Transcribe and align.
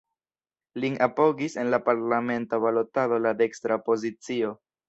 Lin 0.85 0.95
apogis 1.07 1.57
en 1.65 1.69
la 1.75 1.81
parlamenta 1.91 2.61
balotado 2.65 3.23
la 3.27 3.37
dekstra 3.43 3.81
opozicio. 3.83 4.57